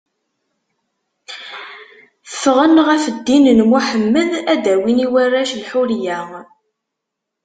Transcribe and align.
Ffɣen 2.31 2.75
ɣef 2.87 3.03
ddin 3.15 3.45
n 3.57 3.59
Muḥemmed, 3.69 4.29
ad 4.51 4.59
d-awin 4.63 5.03
i 5.05 5.07
warrac 5.11 5.51
lḥuriya. 5.61 6.17